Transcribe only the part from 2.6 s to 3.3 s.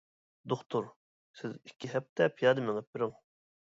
مېڭىپ بېرىڭ».